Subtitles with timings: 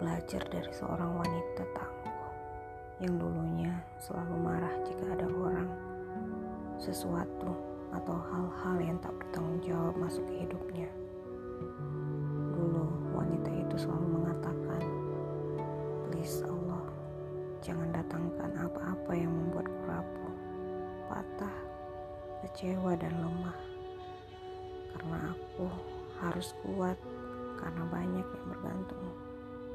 [0.00, 2.00] belajar dari seorang wanita tangguh
[3.04, 5.68] yang dulunya selalu marah jika ada orang,
[6.80, 7.52] sesuatu,
[7.92, 10.88] atau hal-hal yang tak bertanggung jawab masuk ke hidupnya.
[12.52, 12.84] Dulu
[13.16, 14.82] wanita itu selalu mengatakan,
[16.08, 16.84] "Please Allah,
[17.64, 20.34] jangan datangkan apa-apa yang membuatku rapuh,
[21.08, 21.56] patah,
[22.44, 23.58] kecewa dan lemah.
[24.96, 25.68] Karena aku
[26.24, 26.96] harus kuat
[27.60, 28.39] karena banyak yang bergantung."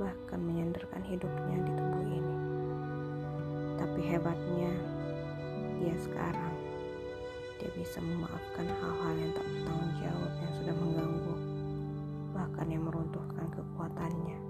[0.00, 2.36] Bahkan menyandarkan hidupnya di tubuh ini.
[3.76, 4.72] Tapi hebatnya,
[5.76, 6.56] dia sekarang
[7.60, 11.36] dia bisa memaafkan hal-hal yang tak bertanggung jawab yang sudah mengganggu,
[12.32, 14.40] bahkan yang meruntuhkan kekuatannya.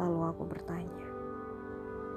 [0.00, 1.06] Lalu aku bertanya,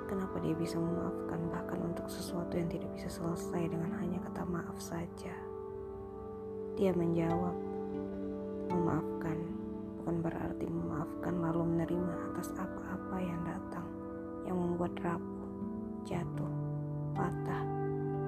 [0.08, 4.80] kenapa dia bisa memaafkan bahkan untuk sesuatu yang tidak bisa selesai dengan hanya kata maaf
[4.80, 5.36] saja?
[6.80, 7.56] Dia menjawab,
[8.72, 9.38] memaafkan
[10.06, 11.35] bukan berarti memaafkan
[12.46, 13.88] atas apa-apa yang datang
[14.46, 15.50] yang membuat rapuh,
[16.06, 16.54] jatuh,
[17.18, 17.66] patah,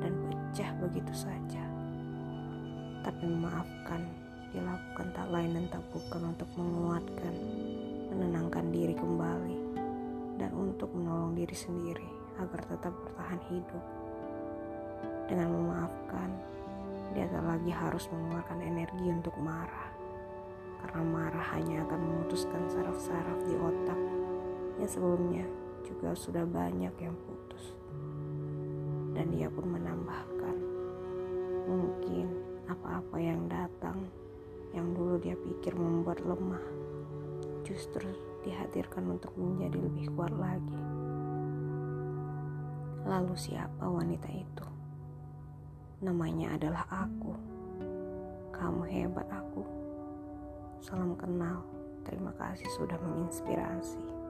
[0.02, 1.62] dan pecah begitu saja.
[3.06, 4.10] Tapi memaafkan
[4.58, 7.34] dilakukan tak lain dan tak bukan untuk menguatkan,
[8.10, 9.58] menenangkan diri kembali,
[10.42, 12.10] dan untuk menolong diri sendiri
[12.42, 13.86] agar tetap bertahan hidup.
[15.30, 16.34] Dengan memaafkan,
[17.14, 19.97] dia tak lagi harus mengeluarkan energi untuk marah
[20.82, 24.00] karena marah hanya akan memutuskan saraf-saraf di otak
[24.78, 25.46] yang sebelumnya
[25.82, 27.74] juga sudah banyak yang putus.
[29.18, 30.56] Dan dia pun menambahkan,
[31.66, 32.30] mungkin
[32.70, 34.06] apa-apa yang datang
[34.76, 36.62] yang dulu dia pikir membuat lemah,
[37.66, 38.06] justru
[38.46, 40.82] dihadirkan untuk menjadi lebih kuat lagi.
[43.08, 44.68] Lalu siapa wanita itu?
[46.04, 47.34] Namanya adalah aku.
[48.52, 49.77] Kamu hebat aku.
[50.82, 51.66] Salam kenal.
[52.06, 54.27] Terima kasih sudah menginspirasi.